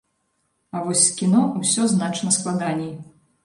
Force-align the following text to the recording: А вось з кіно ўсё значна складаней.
А 0.75 0.81
вось 0.87 1.03
з 1.03 1.11
кіно 1.21 1.43
ўсё 1.61 1.87
значна 1.95 2.37
складаней. 2.41 2.93